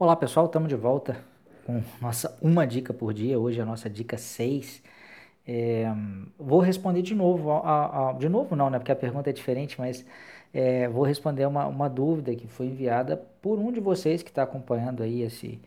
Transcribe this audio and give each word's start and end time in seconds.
Olá 0.00 0.14
pessoal, 0.14 0.46
estamos 0.46 0.68
de 0.68 0.76
volta 0.76 1.16
com 1.66 1.82
nossa 2.00 2.38
uma 2.40 2.64
dica 2.64 2.94
por 2.94 3.12
dia. 3.12 3.36
Hoje 3.36 3.58
é 3.58 3.62
a 3.64 3.66
nossa 3.66 3.90
dica 3.90 4.16
6. 4.16 4.80
É, 5.44 5.86
vou 6.38 6.60
responder 6.60 7.02
de 7.02 7.16
novo, 7.16 7.50
a, 7.50 8.10
a, 8.10 8.12
de 8.12 8.28
novo 8.28 8.54
não, 8.54 8.70
né? 8.70 8.78
Porque 8.78 8.92
a 8.92 8.96
pergunta 8.96 9.28
é 9.28 9.32
diferente, 9.32 9.76
mas 9.76 10.06
é, 10.54 10.86
vou 10.88 11.02
responder 11.02 11.46
uma, 11.46 11.66
uma 11.66 11.88
dúvida 11.90 12.32
que 12.36 12.46
foi 12.46 12.66
enviada 12.66 13.16
por 13.42 13.58
um 13.58 13.72
de 13.72 13.80
vocês 13.80 14.22
que 14.22 14.30
está 14.30 14.44
acompanhando 14.44 15.02
aí 15.02 15.22
esse, 15.22 15.60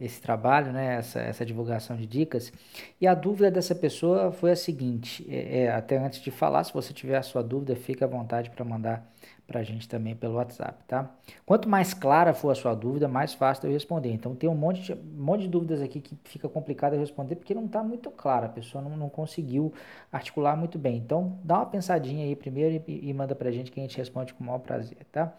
esse 0.00 0.20
trabalho, 0.20 0.72
né? 0.72 0.96
Essa, 0.96 1.20
essa 1.20 1.44
divulgação 1.44 1.96
de 1.96 2.06
dicas. 2.06 2.52
E 3.00 3.06
a 3.06 3.14
dúvida 3.14 3.50
dessa 3.50 3.74
pessoa 3.74 4.32
foi 4.32 4.52
a 4.52 4.56
seguinte: 4.56 5.26
é, 5.28 5.64
é 5.64 5.70
até 5.70 5.98
antes 5.98 6.20
de 6.20 6.30
falar, 6.30 6.64
se 6.64 6.72
você 6.72 6.92
tiver 6.92 7.16
a 7.16 7.22
sua 7.22 7.42
dúvida, 7.42 7.76
fique 7.76 8.02
à 8.02 8.06
vontade 8.06 8.50
para 8.50 8.64
mandar 8.64 9.06
para 9.46 9.58
a 9.58 9.62
gente 9.64 9.88
também 9.88 10.14
pelo 10.14 10.34
WhatsApp, 10.34 10.84
tá? 10.86 11.12
Quanto 11.44 11.68
mais 11.68 11.92
clara 11.92 12.32
for 12.32 12.50
a 12.50 12.54
sua 12.54 12.72
dúvida, 12.72 13.08
mais 13.08 13.34
fácil 13.34 13.66
eu 13.66 13.72
responder. 13.72 14.12
Então 14.12 14.32
tem 14.32 14.48
um 14.48 14.54
monte 14.54 14.80
de, 14.80 14.92
um 14.92 15.24
monte 15.24 15.40
de 15.40 15.48
dúvidas 15.48 15.82
aqui 15.82 16.00
que 16.00 16.16
fica 16.22 16.48
complicado 16.48 16.92
eu 16.92 17.00
responder 17.00 17.34
porque 17.34 17.52
não 17.52 17.64
está 17.66 17.82
muito 17.82 18.12
clara, 18.12 18.46
a 18.46 18.48
pessoa 18.48 18.82
não, 18.82 18.96
não 18.96 19.08
conseguiu 19.08 19.72
articular 20.12 20.56
muito 20.56 20.78
bem. 20.78 20.98
Então 20.98 21.36
dá 21.42 21.56
uma 21.56 21.66
pensadinha 21.66 22.24
aí 22.24 22.36
primeiro 22.36 22.84
e, 22.86 23.08
e 23.10 23.12
manda 23.12 23.34
para 23.34 23.48
a 23.48 23.52
gente 23.52 23.72
que 23.72 23.80
a 23.80 23.82
gente 23.82 23.98
responde 23.98 24.32
com 24.32 24.44
o 24.44 24.46
maior 24.46 24.60
prazer, 24.60 24.98
tá? 25.10 25.36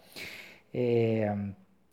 É, 0.73 1.33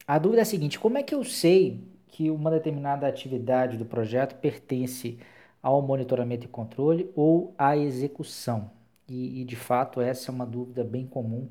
a 0.05 0.19
dúvida 0.19 0.41
é 0.41 0.42
a 0.42 0.45
seguinte, 0.45 0.77
como 0.77 0.98
é 0.98 1.05
que 1.05 1.14
eu 1.14 1.23
sei 1.23 1.80
que 2.18 2.32
uma 2.32 2.50
determinada 2.50 3.06
atividade 3.06 3.77
do 3.77 3.84
projeto 3.84 4.34
pertence 4.40 5.20
ao 5.62 5.80
monitoramento 5.80 6.46
e 6.46 6.48
controle 6.48 7.12
ou 7.14 7.54
à 7.56 7.77
execução? 7.77 8.72
E, 9.08 9.41
e 9.41 9.44
de 9.44 9.54
fato 9.54 10.00
essa 10.00 10.32
é 10.32 10.34
uma 10.34 10.44
dúvida 10.44 10.82
bem 10.82 11.06
comum 11.06 11.48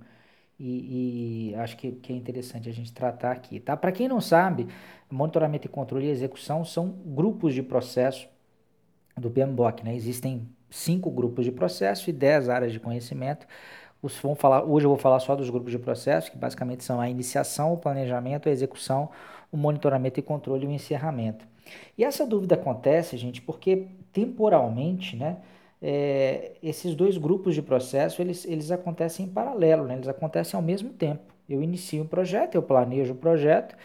e, 0.59 1.51
e 1.51 1.55
acho 1.55 1.77
que, 1.77 1.93
que, 1.93 2.11
é 2.11 2.15
interessante 2.17 2.67
a 2.67 2.73
gente 2.73 2.91
tratar 2.91 3.31
aqui. 3.31 3.61
Tá? 3.61 3.77
Para 3.77 3.93
quem 3.93 4.09
não 4.09 4.19
sabe, 4.19 4.67
monitoramento 5.09 5.67
e 5.67 5.69
controle 5.69 6.07
e 6.07 6.09
execução 6.09 6.65
são 6.65 6.89
grupos 6.89 7.53
de 7.53 7.63
processo 7.63 8.27
do 9.15 9.31
PMBOK. 9.31 9.85
Né? 9.85 9.95
Existem 9.95 10.49
cinco 10.69 11.09
grupos 11.09 11.45
de 11.45 11.51
processo 11.53 12.09
e 12.09 12.13
dez 12.13 12.49
áreas 12.49 12.73
de 12.73 12.79
conhecimento. 12.81 13.47
Os, 14.01 14.17
vamos 14.19 14.39
falar, 14.39 14.63
hoje 14.63 14.85
eu 14.85 14.89
vou 14.89 14.97
falar 14.97 15.19
só 15.19 15.35
dos 15.35 15.49
grupos 15.49 15.71
de 15.71 15.79
processo, 15.79 16.31
que 16.31 16.37
basicamente 16.37 16.83
são 16.83 17.01
a 17.01 17.09
iniciação, 17.09 17.73
o 17.73 17.77
planejamento, 17.77 18.47
a 18.47 18.51
execução, 18.51 19.09
o 19.51 19.57
monitoramento 19.57 20.19
e 20.19 20.23
controle 20.23 20.65
e 20.65 20.67
o 20.67 20.71
encerramento. 20.71 21.45
E 21.97 22.03
essa 22.03 22.25
dúvida 22.25 22.55
acontece, 22.55 23.17
gente, 23.17 23.41
porque 23.41 23.87
temporalmente, 24.13 25.15
né? 25.15 25.37
é, 25.81 26.53
esses 26.61 26.95
dois 26.95 27.17
grupos 27.17 27.55
de 27.55 27.61
processo 27.61 28.21
eles, 28.21 28.45
eles 28.45 28.71
acontecem 28.71 29.25
em 29.25 29.29
paralelo, 29.29 29.85
né? 29.85 29.95
eles 29.95 30.07
acontecem 30.07 30.57
ao 30.57 30.63
mesmo 30.63 30.89
tempo. 30.89 31.33
Eu 31.47 31.61
inicio 31.61 32.03
um 32.03 32.07
projeto, 32.07 32.55
eu 32.55 32.61
planejo 32.61 33.13
o 33.13 33.15
projeto 33.15 33.75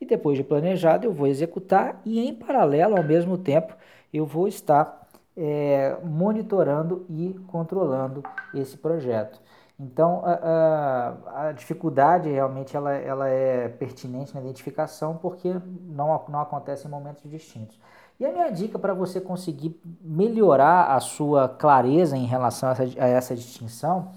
e 0.00 0.06
depois 0.06 0.38
de 0.38 0.44
planejado 0.44 1.06
eu 1.06 1.12
vou 1.12 1.26
executar 1.26 2.00
e 2.04 2.20
em 2.20 2.34
paralelo, 2.34 2.96
ao 2.96 3.04
mesmo 3.04 3.36
tempo, 3.36 3.74
eu 4.12 4.24
vou 4.24 4.48
estar 4.48 5.08
é, 5.36 5.96
monitorando 6.02 7.04
e 7.08 7.36
controlando 7.46 8.22
esse 8.54 8.76
projeto. 8.76 9.40
Então, 9.82 10.20
a, 10.22 10.32
a, 10.32 11.48
a, 11.48 11.52
dificuldade 11.52 12.28
realmente 12.28 12.76
ela, 12.76 12.92
ela 12.92 13.28
é 13.28 13.66
pertinente 13.66 14.34
na 14.34 14.42
identificação 14.42 15.16
porque 15.16 15.50
não, 15.86 16.22
não 16.28 16.40
acontece 16.40 16.86
em 16.86 16.90
momentos 16.90 17.28
distintos. 17.30 17.80
E 18.18 18.26
a 18.26 18.30
minha 18.30 18.50
dica 18.50 18.78
para 18.78 18.92
você 18.92 19.22
conseguir 19.22 19.80
melhorar 20.02 20.94
a 20.94 21.00
sua 21.00 21.48
clareza 21.48 22.14
em 22.14 22.26
relação 22.26 22.68
a 22.68 22.72
essa, 22.72 22.82
a 22.82 23.06
essa, 23.06 23.34
distinção 23.34 24.10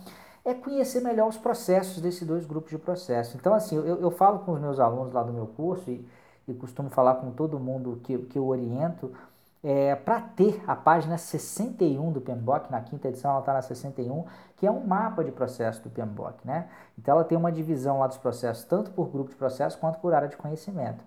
é 0.44 0.54
conhecer 0.54 1.00
melhor 1.00 1.30
os 1.30 1.38
processos 1.38 2.02
desses 2.02 2.28
dois 2.28 2.46
grupos 2.46 2.72
de 2.72 2.78
processo. 2.78 3.38
Então, 3.38 3.54
assim, 3.54 3.78
eu, 3.78 4.02
eu 4.02 4.12
falo 4.12 4.40
com 4.40 4.52
os 4.52 4.60
meus 4.60 4.82
alunos 4.82 5.14
lá 5.14 5.24
do 5.24 5.32
meu 5.32 5.48
curso 5.48 5.90
e, 5.90 6.06
e 6.46 6.54
costumo 6.54 6.90
falar 6.90 7.16
com 7.16 7.32
todo 7.32 7.58
mundo 7.58 8.02
que, 8.04 8.18
que 8.18 8.38
eu 8.38 8.46
oriento, 8.46 9.14
é, 9.64 9.96
para 9.96 10.20
ter 10.20 10.62
a 10.68 10.76
página 10.76 11.18
61 11.18 12.12
do 12.12 12.20
PMBOK, 12.20 12.70
na 12.70 12.82
quinta 12.82 13.08
edição 13.08 13.32
ela 13.32 13.40
está 13.40 13.54
na 13.54 13.62
61, 13.62 14.26
que 14.58 14.68
é 14.68 14.72
um 14.72 14.86
mapa 14.86 15.24
de 15.24 15.32
processo 15.32 15.82
do 15.84 15.90
PMBOK. 15.90 16.46
Né? 16.46 16.68
Então 16.98 17.16
ela 17.16 17.24
tem 17.24 17.38
uma 17.38 17.52
divisão 17.52 18.00
lá 18.00 18.08
dos 18.08 18.18
processos, 18.18 18.66
tanto 18.66 18.92
por 18.92 19.08
grupo 19.10 19.30
de 19.30 19.36
processo 19.36 19.78
quanto 19.78 20.00
por 20.00 20.14
área 20.14 20.28
de 20.28 20.36
conhecimento. 20.36 21.04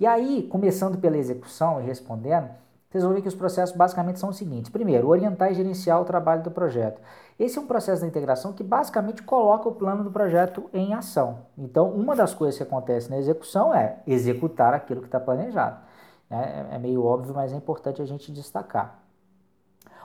E 0.00 0.06
aí, 0.06 0.48
começando 0.50 0.98
pela 0.98 1.16
execução 1.16 1.80
e 1.80 1.84
respondendo, 1.84 2.48
vocês 2.90 3.04
vão 3.04 3.12
ver 3.12 3.22
que 3.22 3.28
os 3.28 3.34
processos 3.36 3.76
basicamente 3.76 4.18
são 4.18 4.30
os 4.30 4.36
seguintes. 4.36 4.68
Primeiro, 4.68 5.06
orientar 5.06 5.52
e 5.52 5.54
gerenciar 5.54 6.00
o 6.00 6.04
trabalho 6.04 6.42
do 6.42 6.50
projeto. 6.50 7.00
Esse 7.38 7.56
é 7.56 7.60
um 7.60 7.66
processo 7.66 8.02
de 8.02 8.08
integração 8.08 8.52
que 8.52 8.64
basicamente 8.64 9.22
coloca 9.22 9.68
o 9.68 9.72
plano 9.72 10.02
do 10.02 10.10
projeto 10.10 10.68
em 10.72 10.92
ação. 10.92 11.42
Então, 11.56 11.88
uma 11.90 12.16
das 12.16 12.34
coisas 12.34 12.56
que 12.56 12.64
acontece 12.64 13.08
na 13.08 13.18
execução 13.18 13.72
é 13.72 13.98
executar 14.06 14.74
aquilo 14.74 15.00
que 15.00 15.06
está 15.06 15.20
planejado. 15.20 15.89
É, 16.30 16.76
é 16.76 16.78
meio 16.78 17.04
óbvio, 17.04 17.34
mas 17.34 17.52
é 17.52 17.56
importante 17.56 18.00
a 18.00 18.06
gente 18.06 18.30
destacar. 18.30 19.02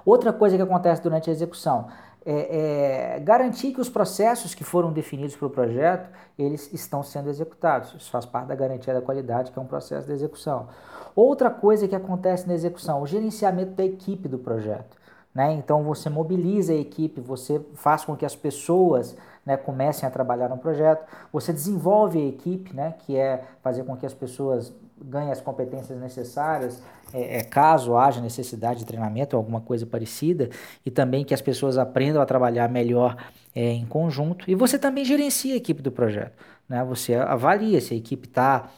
Outra 0.06 0.31
coisa 0.31 0.56
que 0.56 0.62
acontece 0.62 1.02
durante 1.02 1.30
a 1.30 1.34
execução 1.34 1.88
é, 2.25 3.16
é, 3.16 3.19
garantir 3.19 3.72
que 3.72 3.80
os 3.80 3.88
processos 3.88 4.56
que 4.56 4.64
foram 4.64 4.91
definidos 4.91 5.35
para 5.35 5.46
o 5.46 5.50
projeto 5.50 6.09
eles 6.38 6.74
estão 6.74 7.03
sendo 7.03 7.30
executados. 7.30 7.94
Isso 7.94 8.09
faz 8.09 8.25
parte 8.25 8.47
da 8.47 8.56
garantia 8.56 8.94
da 8.94 9.02
qualidade, 9.02 9.52
que 9.52 9.59
é 9.59 9.62
um 9.62 9.68
processo 9.68 10.08
de 10.08 10.14
execução. 10.14 10.68
Outra 11.16 11.50
coisa 11.50 11.88
que 11.88 11.96
acontece 11.96 12.47
na 12.47 12.53
execução, 12.53 13.02
o 13.02 13.08
gerenciamento 13.08 13.72
da 13.72 13.85
equipe 13.85 14.28
do 14.28 14.40
projeto. 14.40 14.97
Né? 15.34 15.53
Então 15.53 15.84
você 15.84 16.09
mobiliza 16.09 16.74
a 16.74 16.75
equipe, 16.75 17.22
você 17.22 17.59
faz 17.75 18.03
com 18.03 18.16
que 18.16 18.25
as 18.25 18.35
pessoas 18.35 19.16
né, 19.45 19.56
comecem 19.56 20.07
a 20.07 20.11
trabalhar 20.11 20.50
no 20.50 20.57
projeto, 20.57 21.06
você 21.31 21.53
desenvolve 21.53 22.19
a 22.19 22.25
equipe, 22.25 22.73
né, 22.73 22.95
que 23.00 23.16
é 23.16 23.44
fazer 23.61 23.83
com 23.83 23.95
que 23.95 24.06
as 24.06 24.13
pessoas 24.13 24.73
ganhem 24.97 25.31
as 25.31 25.41
competências 25.41 26.00
necessárias 26.00 26.81
é, 27.13 27.38
é, 27.38 27.44
caso 27.44 27.95
haja 27.95 28.19
necessidade 28.19 28.79
de 28.79 28.85
treinamento 28.85 29.35
ou 29.35 29.39
alguma 29.39 29.61
coisa 29.61 29.85
parecida, 29.85 30.50
e 30.85 30.91
também 30.91 31.23
que 31.23 31.34
as 31.34 31.41
pessoas 31.41 31.78
aprendam 31.78 32.22
a 32.22 32.25
trabalhar 32.25 32.67
melhor 32.69 33.16
é, 33.55 33.72
em 33.72 33.85
conjunto. 33.85 34.50
E 34.50 34.55
você 34.55 34.78
também 34.78 35.05
gerencia 35.05 35.53
a 35.53 35.57
equipe 35.57 35.81
do 35.81 35.91
projeto. 35.91 36.34
Né? 36.67 36.84
Você 36.84 37.16
avalia 37.16 37.79
se 37.79 37.94
a 37.94 37.97
equipe 37.97 38.28
está 38.28 38.69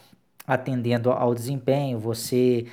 atendendo 0.46 1.10
ao 1.10 1.34
desempenho, 1.34 1.98
você 1.98 2.66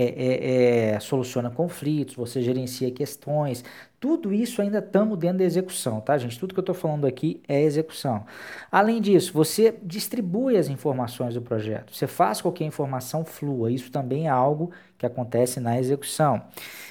é, 0.00 0.14
é, 0.16 0.90
é, 0.94 1.00
soluciona 1.00 1.50
conflitos, 1.50 2.14
você 2.14 2.40
gerencia 2.40 2.90
questões, 2.90 3.64
tudo 3.98 4.32
isso 4.32 4.62
ainda 4.62 4.78
estamos 4.78 5.18
dentro 5.18 5.38
da 5.38 5.44
execução, 5.44 6.00
tá, 6.00 6.16
gente? 6.16 6.38
Tudo 6.38 6.54
que 6.54 6.60
eu 6.60 6.62
estou 6.62 6.74
falando 6.74 7.04
aqui 7.04 7.42
é 7.48 7.62
execução. 7.62 8.24
Além 8.70 9.00
disso, 9.00 9.32
você 9.32 9.76
distribui 9.82 10.56
as 10.56 10.68
informações 10.68 11.34
do 11.34 11.42
projeto, 11.42 11.94
você 11.94 12.06
faz 12.06 12.40
com 12.40 12.52
que 12.52 12.62
a 12.62 12.66
informação 12.66 13.24
flua, 13.24 13.72
isso 13.72 13.90
também 13.90 14.26
é 14.26 14.30
algo 14.30 14.70
que 14.96 15.04
acontece 15.04 15.58
na 15.58 15.78
execução. 15.78 16.42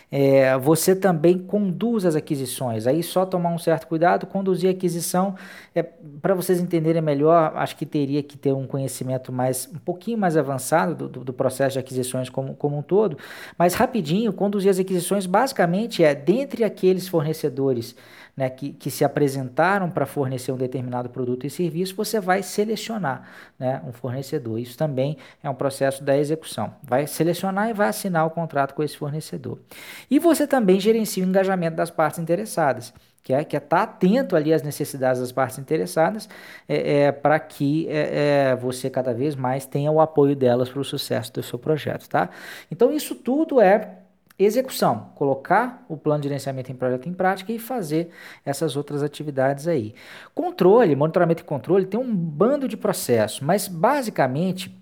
É, 0.09 0.57
você 0.57 0.95
também 0.95 1.37
conduz 1.37 2.05
as 2.05 2.15
aquisições, 2.15 2.87
aí 2.87 3.03
só 3.03 3.25
tomar 3.25 3.49
um 3.49 3.57
certo 3.57 3.87
cuidado, 3.87 4.25
conduzir 4.25 4.69
a 4.69 4.71
aquisição, 4.71 5.35
é, 5.75 5.83
para 5.83 6.33
vocês 6.33 6.61
entenderem 6.61 7.01
melhor, 7.01 7.51
acho 7.55 7.75
que 7.75 7.85
teria 7.85 8.23
que 8.23 8.37
ter 8.37 8.53
um 8.53 8.65
conhecimento 8.65 9.33
mais 9.33 9.69
um 9.73 9.77
pouquinho 9.79 10.17
mais 10.17 10.37
avançado 10.37 10.95
do, 10.95 11.09
do, 11.09 11.23
do 11.25 11.33
processo 11.33 11.73
de 11.73 11.79
aquisições 11.79 12.29
como, 12.29 12.55
como 12.55 12.77
um 12.77 12.81
todo, 12.81 13.17
mas 13.57 13.73
rapidinho, 13.73 14.31
conduzir 14.31 14.71
as 14.71 14.79
aquisições 14.79 15.25
basicamente 15.25 16.01
é 16.01 16.15
dentre 16.15 16.63
aqueles 16.63 17.09
fornecedores 17.09 17.93
né, 18.37 18.51
que, 18.51 18.71
que 18.71 18.91
se 18.91 19.03
apresentaram 19.03 19.89
para 19.89 20.05
fornecer 20.05 20.51
um 20.51 20.57
determinado 20.57 21.09
produto 21.09 21.47
e 21.47 21.49
serviço, 21.49 21.95
você 21.95 22.19
vai 22.19 22.43
selecionar 22.43 23.27
né, 23.57 23.81
um 23.83 23.91
fornecedor. 23.91 24.59
Isso 24.59 24.77
também 24.77 25.17
é 25.41 25.49
um 25.49 25.55
processo 25.55 26.03
da 26.03 26.15
execução. 26.15 26.75
Vai 26.83 27.07
selecionar 27.07 27.69
e 27.69 27.73
vai 27.73 27.87
assinar 27.87 28.27
o 28.27 28.29
contrato 28.29 28.75
com 28.75 28.83
esse 28.83 28.95
fornecedor. 28.95 29.57
E 30.09 30.19
você 30.19 30.45
também 30.45 30.79
gerencia 30.79 31.25
o 31.25 31.27
engajamento 31.27 31.75
das 31.75 31.89
partes 31.89 32.19
interessadas 32.19 32.93
que 33.27 33.33
é 33.33 33.43
que 33.43 33.57
é 33.57 33.59
estar 33.59 33.77
tá 33.77 33.83
atento 33.83 34.37
ali 34.37 34.53
às 34.53 34.63
necessidades 34.63 35.19
das 35.19 35.33
partes 35.33 35.59
interessadas 35.59 36.29
é, 36.65 37.01
é 37.01 37.11
para 37.11 37.37
que 37.37 37.85
é, 37.89 38.51
é, 38.51 38.55
você 38.55 38.89
cada 38.89 39.13
vez 39.13 39.35
mais 39.35 39.65
tenha 39.65 39.91
o 39.91 39.99
apoio 39.99 40.33
delas 40.33 40.69
para 40.69 40.79
o 40.79 40.85
sucesso 40.85 41.33
do 41.33 41.43
seu 41.43 41.59
projeto, 41.59 42.07
tá? 42.07 42.29
Então 42.71 42.89
isso 42.89 43.13
tudo 43.13 43.59
é 43.59 43.97
Execução, 44.39 45.11
colocar 45.15 45.83
o 45.89 45.97
plano 45.97 46.21
de 46.21 46.27
gerenciamento 46.27 46.71
em 46.71 46.75
projeto 46.75 47.09
em 47.09 47.13
prática 47.13 47.51
e 47.51 47.57
fazer 47.57 48.11
essas 48.45 48.75
outras 48.75 49.01
atividades 49.01 49.67
aí. 49.67 49.95
Controle, 50.35 50.95
monitoramento 50.95 51.41
e 51.41 51.45
controle 51.45 51.87
tem 51.87 51.99
um 51.99 52.15
bando 52.15 52.67
de 52.67 52.77
processos, 52.77 53.39
mas 53.39 53.67
basicamente 53.67 54.79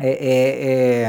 é, 0.00 0.10
é, 0.10 1.02
é, 1.02 1.06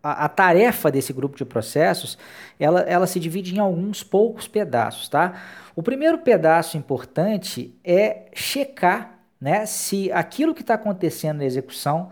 a, 0.00 0.26
a, 0.26 0.28
tarefa 0.28 0.92
desse 0.92 1.12
grupo 1.12 1.36
de 1.36 1.44
processos 1.44 2.16
ela, 2.58 2.80
ela 2.82 3.06
se 3.06 3.18
divide 3.18 3.54
em 3.54 3.58
alguns 3.58 4.04
poucos 4.04 4.46
pedaços, 4.46 5.08
tá? 5.08 5.42
O 5.74 5.82
primeiro 5.82 6.18
pedaço 6.18 6.76
importante 6.76 7.74
é 7.84 8.26
checar 8.32 9.18
né, 9.40 9.66
se 9.66 10.12
aquilo 10.12 10.54
que 10.54 10.60
está 10.60 10.74
acontecendo 10.74 11.38
na 11.38 11.44
execução 11.44 12.10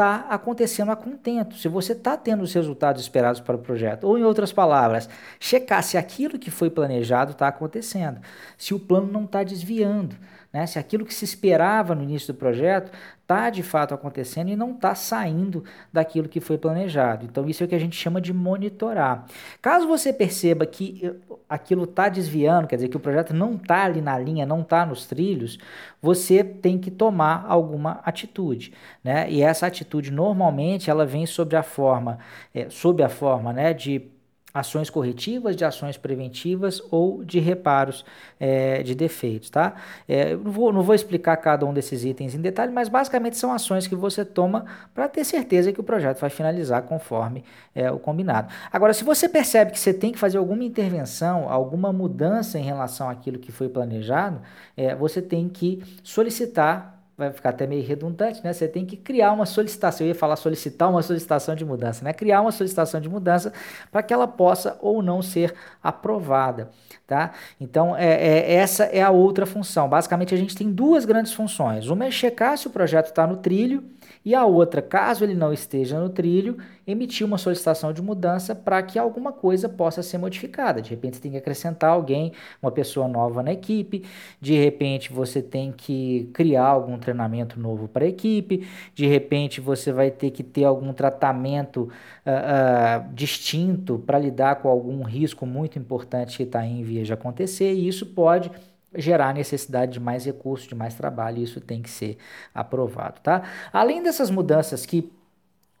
está 0.00 0.26
acontecendo 0.30 0.90
a 0.90 0.96
contento, 0.96 1.56
se 1.56 1.68
você 1.68 1.92
está 1.92 2.16
tendo 2.16 2.42
os 2.42 2.54
resultados 2.54 3.02
esperados 3.02 3.38
para 3.38 3.54
o 3.54 3.58
projeto. 3.58 4.04
Ou, 4.04 4.18
em 4.18 4.22
outras 4.22 4.50
palavras, 4.50 5.10
checar 5.38 5.82
se 5.82 5.98
aquilo 5.98 6.38
que 6.38 6.50
foi 6.50 6.70
planejado 6.70 7.32
está 7.32 7.48
acontecendo, 7.48 8.18
se 8.56 8.72
o 8.72 8.80
plano 8.80 9.12
não 9.12 9.24
está 9.24 9.42
desviando. 9.42 10.16
Né? 10.52 10.66
Se 10.66 10.78
aquilo 10.78 11.04
que 11.04 11.14
se 11.14 11.24
esperava 11.24 11.94
no 11.94 12.02
início 12.02 12.32
do 12.32 12.38
projeto 12.38 12.90
está 13.22 13.48
de 13.48 13.62
fato 13.62 13.94
acontecendo 13.94 14.50
e 14.50 14.56
não 14.56 14.72
está 14.72 14.94
saindo 14.94 15.62
daquilo 15.92 16.28
que 16.28 16.40
foi 16.40 16.58
planejado. 16.58 17.24
Então, 17.24 17.48
isso 17.48 17.62
é 17.62 17.66
o 17.66 17.68
que 17.68 17.74
a 17.76 17.78
gente 17.78 17.96
chama 17.96 18.20
de 18.20 18.32
monitorar. 18.32 19.26
Caso 19.62 19.86
você 19.86 20.12
perceba 20.12 20.66
que 20.66 21.00
eh, 21.04 21.14
aquilo 21.48 21.84
está 21.84 22.08
desviando, 22.08 22.66
quer 22.66 22.74
dizer, 22.74 22.88
que 22.88 22.96
o 22.96 23.00
projeto 23.00 23.32
não 23.32 23.54
está 23.54 23.84
ali 23.84 24.00
na 24.00 24.18
linha, 24.18 24.44
não 24.44 24.62
está 24.62 24.84
nos 24.84 25.06
trilhos, 25.06 25.58
você 26.02 26.42
tem 26.42 26.78
que 26.78 26.90
tomar 26.90 27.44
alguma 27.46 28.00
atitude. 28.04 28.72
Né? 29.04 29.30
E 29.30 29.42
essa 29.42 29.68
atitude, 29.68 30.10
normalmente, 30.10 30.90
ela 30.90 31.06
vem 31.06 31.24
sobre 31.26 31.56
a 31.56 31.62
forma, 31.62 32.18
é, 32.52 32.68
sob 32.68 33.00
a 33.02 33.08
forma 33.08 33.52
né, 33.52 33.72
de 33.72 34.10
ações 34.52 34.90
corretivas, 34.90 35.54
de 35.54 35.64
ações 35.64 35.96
preventivas 35.96 36.82
ou 36.90 37.24
de 37.24 37.38
reparos 37.38 38.04
é, 38.38 38.82
de 38.82 38.94
defeitos, 38.94 39.50
tá? 39.50 39.74
É, 40.08 40.34
não, 40.36 40.50
vou, 40.50 40.72
não 40.72 40.82
vou 40.82 40.94
explicar 40.94 41.36
cada 41.36 41.64
um 41.64 41.72
desses 41.72 42.04
itens 42.04 42.34
em 42.34 42.40
detalhe, 42.40 42.72
mas 42.72 42.88
basicamente 42.88 43.36
são 43.36 43.52
ações 43.52 43.86
que 43.86 43.94
você 43.94 44.24
toma 44.24 44.64
para 44.94 45.08
ter 45.08 45.24
certeza 45.24 45.72
que 45.72 45.80
o 45.80 45.84
projeto 45.84 46.20
vai 46.20 46.30
finalizar 46.30 46.82
conforme 46.82 47.44
é, 47.74 47.90
o 47.90 47.98
combinado. 47.98 48.52
Agora, 48.72 48.92
se 48.92 49.04
você 49.04 49.28
percebe 49.28 49.70
que 49.70 49.78
você 49.78 49.94
tem 49.94 50.12
que 50.12 50.18
fazer 50.18 50.38
alguma 50.38 50.64
intervenção, 50.64 51.48
alguma 51.48 51.92
mudança 51.92 52.58
em 52.58 52.62
relação 52.62 53.08
àquilo 53.08 53.38
que 53.38 53.52
foi 53.52 53.68
planejado, 53.68 54.40
é, 54.76 54.94
você 54.94 55.22
tem 55.22 55.48
que 55.48 55.82
solicitar 56.02 56.99
vai 57.20 57.32
ficar 57.32 57.50
até 57.50 57.66
meio 57.66 57.86
redundante, 57.86 58.42
né? 58.42 58.52
Você 58.52 58.66
tem 58.66 58.84
que 58.84 58.96
criar 58.96 59.32
uma 59.32 59.46
solicitação. 59.46 60.06
Eu 60.06 60.08
ia 60.08 60.14
falar 60.14 60.36
solicitar 60.36 60.90
uma 60.90 61.02
solicitação 61.02 61.54
de 61.54 61.64
mudança, 61.64 62.04
né? 62.04 62.12
Criar 62.12 62.40
uma 62.40 62.50
solicitação 62.50 63.00
de 63.00 63.08
mudança 63.08 63.52
para 63.92 64.02
que 64.02 64.12
ela 64.12 64.26
possa 64.26 64.76
ou 64.80 65.02
não 65.02 65.22
ser 65.22 65.54
aprovada, 65.82 66.70
tá? 67.06 67.32
Então, 67.60 67.96
é, 67.96 68.08
é, 68.08 68.54
essa 68.54 68.84
é 68.84 69.02
a 69.02 69.10
outra 69.10 69.46
função. 69.46 69.88
Basicamente, 69.88 70.34
a 70.34 70.38
gente 70.38 70.56
tem 70.56 70.72
duas 70.72 71.04
grandes 71.04 71.32
funções. 71.32 71.88
Uma 71.88 72.06
é 72.06 72.10
checar 72.10 72.56
se 72.56 72.66
o 72.66 72.70
projeto 72.70 73.06
está 73.06 73.26
no 73.26 73.36
trilho 73.36 73.84
e 74.24 74.34
a 74.34 74.44
outra, 74.44 74.82
caso 74.82 75.24
ele 75.24 75.34
não 75.34 75.52
esteja 75.52 75.98
no 75.98 76.10
trilho, 76.10 76.58
emitir 76.86 77.26
uma 77.26 77.38
solicitação 77.38 77.92
de 77.92 78.02
mudança 78.02 78.54
para 78.54 78.82
que 78.82 78.98
alguma 78.98 79.32
coisa 79.32 79.68
possa 79.68 80.02
ser 80.02 80.18
modificada. 80.18 80.82
De 80.82 80.90
repente 80.90 81.16
você 81.16 81.22
tem 81.22 81.30
que 81.32 81.38
acrescentar 81.38 81.90
alguém, 81.90 82.32
uma 82.62 82.70
pessoa 82.70 83.08
nova 83.08 83.42
na 83.42 83.52
equipe, 83.52 84.04
de 84.40 84.54
repente 84.54 85.12
você 85.12 85.40
tem 85.40 85.72
que 85.72 86.28
criar 86.34 86.66
algum 86.66 86.98
treinamento 86.98 87.58
novo 87.58 87.88
para 87.88 88.04
a 88.04 88.08
equipe, 88.08 88.66
de 88.94 89.06
repente 89.06 89.60
você 89.60 89.92
vai 89.92 90.10
ter 90.10 90.30
que 90.30 90.42
ter 90.42 90.64
algum 90.64 90.92
tratamento 90.92 91.88
uh, 92.26 93.08
uh, 93.08 93.14
distinto 93.14 93.98
para 94.06 94.18
lidar 94.18 94.56
com 94.56 94.68
algum 94.68 95.02
risco 95.02 95.46
muito 95.46 95.78
importante 95.78 96.36
que 96.36 96.42
está 96.42 96.64
em 96.66 96.82
vias 96.82 97.06
de 97.06 97.12
acontecer, 97.12 97.72
e 97.72 97.88
isso 97.88 98.04
pode 98.06 98.50
gerar 98.94 99.32
necessidade 99.34 99.92
de 99.92 100.00
mais 100.00 100.24
recursos, 100.24 100.66
de 100.66 100.74
mais 100.74 100.94
trabalho, 100.94 101.38
e 101.38 101.42
isso 101.42 101.60
tem 101.60 101.80
que 101.82 101.90
ser 101.90 102.18
aprovado, 102.54 103.20
tá? 103.20 103.42
Além 103.72 104.02
dessas 104.02 104.30
mudanças 104.30 104.84
que 104.84 105.12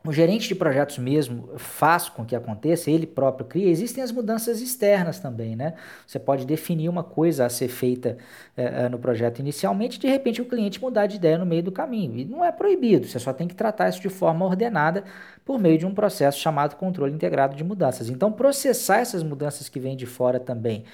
o 0.02 0.12
gerente 0.12 0.48
de 0.48 0.54
projetos 0.54 0.96
mesmo 0.96 1.50
faz 1.58 2.08
com 2.08 2.24
que 2.24 2.34
aconteça, 2.34 2.90
ele 2.90 3.06
próprio 3.06 3.46
cria, 3.46 3.68
existem 3.68 4.02
as 4.02 4.10
mudanças 4.10 4.62
externas 4.62 5.18
também, 5.18 5.54
né? 5.54 5.74
Você 6.06 6.18
pode 6.18 6.46
definir 6.46 6.88
uma 6.88 7.04
coisa 7.04 7.44
a 7.44 7.50
ser 7.50 7.68
feita 7.68 8.16
é, 8.56 8.88
no 8.88 8.98
projeto 8.98 9.40
inicialmente, 9.40 9.98
de 9.98 10.08
repente 10.08 10.40
o 10.40 10.46
cliente 10.46 10.80
mudar 10.80 11.06
de 11.06 11.16
ideia 11.16 11.36
no 11.36 11.44
meio 11.44 11.62
do 11.62 11.70
caminho. 11.70 12.16
E 12.16 12.24
não 12.24 12.42
é 12.42 12.50
proibido, 12.50 13.06
você 13.06 13.18
só 13.18 13.32
tem 13.32 13.46
que 13.46 13.54
tratar 13.54 13.90
isso 13.90 14.00
de 14.00 14.08
forma 14.08 14.46
ordenada 14.46 15.04
por 15.44 15.58
meio 15.58 15.76
de 15.76 15.84
um 15.84 15.92
processo 15.92 16.38
chamado 16.38 16.76
controle 16.76 17.12
integrado 17.12 17.54
de 17.54 17.62
mudanças. 17.62 18.08
Então, 18.08 18.32
processar 18.32 19.00
essas 19.00 19.22
mudanças 19.22 19.68
que 19.68 19.78
vêm 19.78 19.96
de 19.96 20.06
fora 20.06 20.40
também 20.40 20.84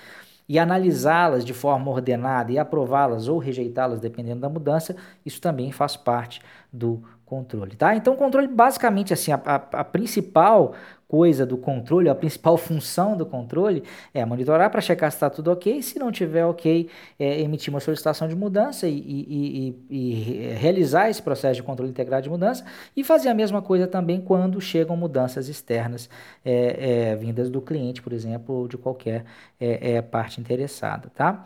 e 0.48 0.58
analisá-las 0.58 1.44
de 1.44 1.52
forma 1.52 1.90
ordenada 1.90 2.52
e 2.52 2.58
aprová-las 2.58 3.28
ou 3.28 3.38
rejeitá-las 3.38 4.00
dependendo 4.00 4.40
da 4.40 4.48
mudança, 4.48 4.96
isso 5.24 5.40
também 5.40 5.72
faz 5.72 5.96
parte 5.96 6.40
do 6.72 7.02
controle, 7.24 7.74
tá? 7.74 7.96
Então, 7.96 8.14
o 8.14 8.16
controle, 8.16 8.46
basicamente, 8.46 9.12
assim, 9.12 9.32
a, 9.32 9.40
a, 9.44 9.54
a, 9.56 9.84
principal 9.84 10.74
coisa 11.08 11.46
do 11.46 11.56
controle, 11.56 12.08
a 12.08 12.14
principal 12.14 12.56
função 12.56 13.16
do 13.16 13.24
controle 13.24 13.82
é 14.12 14.24
monitorar 14.24 14.70
para 14.70 14.80
checar 14.80 15.10
se 15.10 15.16
está 15.16 15.30
tudo 15.30 15.50
ok, 15.50 15.80
se 15.82 15.98
não 15.98 16.10
tiver 16.10 16.44
ok, 16.44 16.88
é 17.18 17.40
emitir 17.40 17.72
uma 17.72 17.80
solicitação 17.80 18.26
de 18.26 18.34
mudança 18.34 18.88
e, 18.88 18.98
e, 18.98 19.76
e, 19.88 19.96
e, 19.98 20.48
realizar 20.54 21.08
esse 21.08 21.22
processo 21.22 21.56
de 21.56 21.62
controle 21.62 21.90
integrado 21.90 22.24
de 22.24 22.30
mudança 22.30 22.64
e 22.96 23.04
fazer 23.04 23.28
a 23.28 23.34
mesma 23.34 23.62
coisa 23.62 23.86
também 23.86 24.20
quando 24.20 24.60
chegam 24.60 24.96
mudanças 24.96 25.48
externas 25.48 26.08
é, 26.44 27.10
é, 27.12 27.16
vindas 27.16 27.48
do 27.48 27.60
cliente, 27.60 28.02
por 28.02 28.12
exemplo, 28.12 28.54
ou 28.54 28.68
de 28.68 28.76
qualquer 28.76 29.24
é, 29.60 29.92
é, 29.92 30.02
parte 30.02 30.40
interessada, 30.40 31.10
tá? 31.14 31.44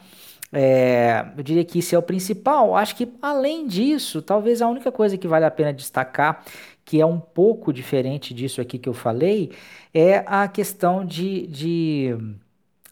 É, 0.53 1.27
eu 1.37 1.43
diria 1.45 1.65
que 1.65 1.79
isso 1.79 1.95
é 1.95 1.99
o 1.99 2.03
principal. 2.03 2.75
Acho 2.75 2.97
que 2.97 3.09
além 3.23 3.67
disso, 3.67 4.21
talvez 4.21 4.61
a 4.61 4.69
única 4.69 4.91
coisa 4.91 5.17
que 5.17 5.29
vale 5.29 5.45
a 5.45 5.51
pena 5.51 5.73
destacar, 5.73 6.43
que 6.91 7.01
é 7.01 7.07
um 7.07 7.21
pouco 7.21 7.73
diferente 7.73 8.35
disso 8.35 8.61
aqui 8.61 8.77
que 8.77 8.89
eu 8.89 8.93
falei, 8.93 9.53
é 9.95 10.25
a 10.27 10.49
questão 10.49 11.05
de, 11.05 11.47
de 11.47 12.19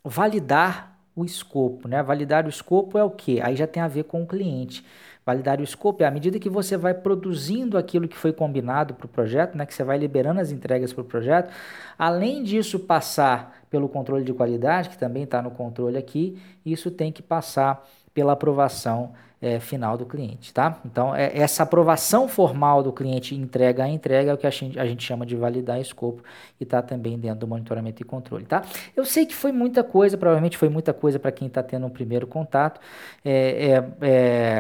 validar 0.05 0.97
o 1.17 1.25
escopo. 1.25 1.89
Né? 1.89 2.01
Validar 2.01 2.47
o 2.47 2.49
escopo 2.49 2.97
é 2.97 3.03
o 3.03 3.11
que? 3.11 3.41
Aí 3.41 3.57
já 3.57 3.67
tem 3.67 3.83
a 3.83 3.89
ver 3.89 4.05
com 4.05 4.23
o 4.23 4.27
cliente. 4.27 4.85
Validar 5.27 5.59
o 5.59 5.65
escopo 5.65 6.05
é 6.05 6.07
à 6.07 6.13
medida 6.13 6.39
que 6.39 6.49
você 6.49 6.77
vai 6.77 6.95
produzindo 6.95 7.77
aquilo 7.77 8.07
que 8.07 8.17
foi 8.17 8.33
combinado 8.33 8.95
para 8.95 9.07
o 9.07 9.09
projeto, 9.09 9.59
né, 9.59 9.67
que 9.67 9.75
você 9.75 9.83
vai 9.83 9.99
liberando 9.99 10.39
as 10.41 10.53
entregas 10.53 10.93
para 10.93 11.03
o 11.03 11.05
projeto, 11.05 11.53
além 11.99 12.45
disso 12.45 12.79
passar 12.79 13.65
pelo 13.69 13.89
controle 13.89 14.23
de 14.23 14.33
qualidade, 14.33 14.91
que 14.91 14.97
também 14.97 15.25
está 15.25 15.43
no 15.43 15.51
controle 15.51 15.99
aqui, 15.99 16.41
isso 16.65 16.89
tem 16.89 17.11
que 17.11 17.21
passar 17.21 17.85
pela 18.15 18.35
aprovação 18.35 19.13
é, 19.41 19.61
final 19.61 19.97
do 19.97 20.05
cliente, 20.05 20.53
tá? 20.53 20.81
Então, 20.85 21.15
é, 21.15 21.31
essa 21.39 21.63
aprovação 21.63 22.27
formal 22.27 22.83
do 22.83 22.93
cliente 22.93 23.35
entrega 23.35 23.85
a 23.85 23.89
entrega 23.89 24.33
é 24.33 24.35
o 24.35 24.37
que 24.37 24.47
a 24.47 24.51
gente, 24.51 24.79
a 24.79 24.85
gente 24.85 25.05
chama 25.05 25.25
de 25.25 25.37
validar 25.37 25.81
escopo 25.81 26.23
e 26.61 26.65
está 26.65 26.83
também 26.83 27.17
dentro 27.19 27.41
do 27.41 27.47
monitoramento 27.47 28.03
e 28.03 28.05
controle, 28.05 28.45
tá? 28.45 28.63
Eu 28.97 29.05
sei 29.05 29.27
que 29.27 29.35
foi 29.35 29.53
muita 29.53 29.85
coisa, 29.85 30.17
provavelmente 30.19 30.57
foi 30.57 30.69
muita 30.69 30.93
coisa 30.93 31.19
para 31.19 31.31
quem 31.31 31.47
está 31.47 31.63
tendo 31.63 31.87
um 31.87 31.91
primeiro 31.91 32.27
contato, 32.27 32.81
é, 33.25 33.83
é, 34.01 34.09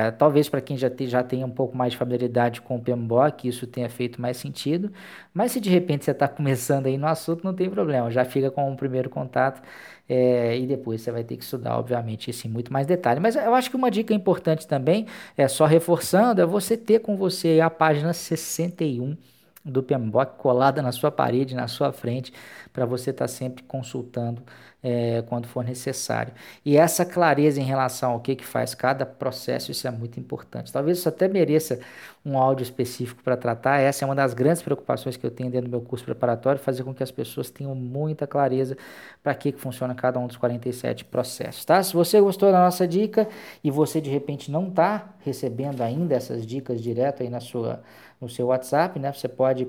é 0.07 0.11
talvez 0.13 0.49
para 0.49 0.61
quem 0.61 0.77
já, 0.77 0.89
te, 0.89 1.07
já 1.09 1.25
tenha 1.25 1.45
um 1.45 1.51
pouco 1.51 1.77
mais 1.77 1.93
de 1.93 1.99
familiaridade 1.99 2.61
com 2.61 2.77
o 2.77 2.81
PMBOK, 2.81 3.49
isso 3.49 3.67
tenha 3.67 3.89
feito 3.89 4.21
mais 4.23 4.37
sentido, 4.37 4.93
mas 5.35 5.53
se 5.53 5.61
de 5.61 5.71
repente 5.71 6.05
você 6.05 6.13
está 6.13 6.29
começando 6.29 6.87
aí 6.87 6.97
no 6.97 7.07
assunto, 7.09 7.43
não 7.45 7.55
tem 7.55 7.69
problema, 7.69 8.11
já 8.11 8.25
fica 8.25 8.51
com 8.51 8.71
um 8.71 8.77
primeiro 8.77 9.11
contato 9.11 9.61
é, 10.09 10.57
e 10.57 10.67
depois 10.67 11.03
você 11.03 11.13
vai 11.13 11.23
ter 11.23 11.37
que 11.37 11.45
estudar, 11.45 11.79
obviamente, 11.79 12.31
isso 12.31 12.47
em 12.47 12.51
muito 12.51 12.73
mais 12.73 12.87
detalhe. 12.87 13.21
Mas 13.21 13.37
eu 13.37 13.55
acho 13.55 13.69
que 13.69 13.77
uma 13.77 13.91
dica 13.91 14.15
importante 14.15 14.67
também, 14.69 15.07
é 15.37 15.49
só 15.49 15.67
reforçando, 15.67 16.41
é 16.41 16.47
você 16.47 16.77
ter 16.77 17.01
com 17.01 17.17
você 17.17 17.61
a 17.61 17.71
página 17.71 18.13
61 18.13 19.17
do 19.65 19.83
PMBOK 19.83 20.37
colada 20.39 20.81
na 20.81 20.93
sua 20.93 21.11
parede, 21.11 21.55
na 21.55 21.69
sua 21.69 21.93
frente, 21.93 22.33
para 22.79 22.87
você 22.87 23.11
estar 23.11 23.25
tá 23.25 23.29
sempre 23.29 23.65
consultando 23.65 24.41
é, 24.81 25.23
quando 25.23 25.49
for 25.49 25.65
necessário. 25.65 26.33
E 26.65 26.77
essa 26.77 27.05
clareza 27.05 27.61
em 27.61 27.65
relação 27.65 28.13
ao 28.13 28.21
que, 28.21 28.37
que 28.37 28.45
faz 28.45 28.73
cada 28.73 29.05
processo, 29.05 29.73
isso 29.73 29.89
é 29.89 29.91
muito 29.91 30.21
importante. 30.21 30.73
Talvez 30.73 30.99
isso 30.99 31.09
até 31.09 31.27
mereça 31.27 31.81
um 32.25 32.39
áudio 32.39 32.63
específico 32.63 33.21
para 33.21 33.37
tratar. 33.37 33.81
Essa 33.81 34.05
é 34.05 34.07
uma 34.07 34.15
das 34.15 34.33
grandes 34.33 34.63
preocupações 34.63 35.17
que 35.17 35.27
eu 35.27 35.31
tenho 35.33 35.51
dentro 35.51 35.69
do 35.69 35.71
meu 35.73 35.81
curso 35.81 36.05
preparatório, 36.05 36.61
fazer 36.61 36.85
com 36.85 36.95
que 36.95 37.03
as 37.03 37.11
pessoas 37.11 37.51
tenham 37.51 37.75
muita 37.75 38.29
clareza 38.29 38.77
para 39.25 39.35
que, 39.35 39.51
que 39.51 39.59
funciona 39.59 39.93
cada 39.93 40.21
um 40.21 40.29
dos 40.29 40.37
47 40.37 41.05
processos. 41.07 41.65
Tá? 41.65 41.83
Se 41.83 41.95
você 41.95 42.21
gostou 42.21 42.53
da 42.53 42.61
nossa 42.61 42.87
dica 42.87 43.29
e 43.65 43.73
você 43.73 44.01
de 44.01 44.09
repente 44.09 44.53
não 44.53 44.69
está 44.69 45.17
recebendo 45.25 45.83
ainda 45.83 46.15
essas 46.15 46.47
dicas 46.47 46.81
direto 46.81 47.25
aí 47.25 47.29
na 47.29 47.41
sua, 47.41 47.83
no 48.21 48.29
seu 48.29 48.47
WhatsApp, 48.47 49.01
né? 49.01 49.13
Você 49.13 49.27
pode 49.27 49.67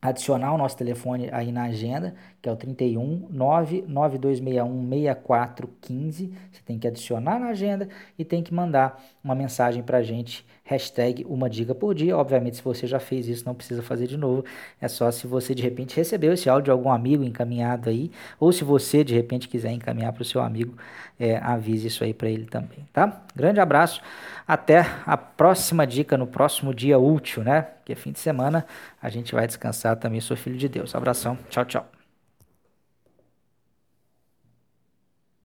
adicionar 0.00 0.52
o 0.52 0.58
nosso 0.58 0.76
telefone 0.76 1.28
aí 1.32 1.50
na 1.50 1.64
agenda, 1.64 2.14
que 2.40 2.48
é 2.48 2.52
o 2.52 2.56
31 2.56 3.28
99261 3.30 4.88
6415. 4.88 6.32
Você 6.52 6.62
tem 6.64 6.78
que 6.78 6.86
adicionar 6.86 7.38
na 7.38 7.48
agenda 7.48 7.88
e 8.18 8.24
tem 8.24 8.42
que 8.42 8.54
mandar 8.54 9.02
uma 9.22 9.34
mensagem 9.34 9.82
para 9.82 9.98
a 9.98 10.02
gente, 10.02 10.46
hashtag 10.66 11.24
uma 11.28 11.48
dica 11.48 11.74
por 11.74 11.94
dia. 11.94 12.16
Obviamente, 12.16 12.56
se 12.56 12.62
você 12.62 12.86
já 12.86 12.98
fez 13.00 13.28
isso, 13.28 13.46
não 13.46 13.54
precisa 13.54 13.82
fazer 13.82 14.06
de 14.06 14.16
novo. 14.16 14.44
É 14.80 14.88
só 14.88 15.10
se 15.10 15.26
você 15.26 15.54
de 15.54 15.62
repente 15.62 15.96
recebeu 15.96 16.32
esse 16.32 16.48
áudio 16.50 16.64
de 16.64 16.70
algum 16.70 16.90
amigo 16.90 17.24
encaminhado 17.24 17.88
aí, 17.88 18.10
ou 18.38 18.52
se 18.52 18.64
você 18.64 19.02
de 19.02 19.14
repente 19.14 19.48
quiser 19.48 19.72
encaminhar 19.72 20.12
para 20.12 20.22
o 20.22 20.24
seu 20.24 20.40
amigo, 20.40 20.76
é, 21.18 21.36
avise 21.38 21.86
isso 21.86 22.04
aí 22.04 22.12
para 22.12 22.28
ele 22.28 22.44
também, 22.44 22.86
tá? 22.92 23.22
Grande 23.34 23.60
abraço, 23.60 24.02
até 24.46 24.84
a 25.06 25.16
próxima 25.16 25.86
dica 25.86 26.16
no 26.16 26.26
próximo 26.26 26.74
dia 26.74 26.98
útil, 26.98 27.42
né? 27.42 27.68
Que 27.84 27.92
é 27.92 27.96
fim 27.96 28.12
de 28.12 28.18
semana, 28.18 28.66
a 29.00 29.08
gente 29.08 29.34
vai 29.34 29.46
descansar 29.46 29.96
também, 29.96 30.20
sou 30.20 30.36
filho 30.36 30.56
de 30.56 30.68
Deus. 30.68 30.94
Abração, 30.94 31.38
tchau, 31.48 31.64
tchau. 31.64 31.95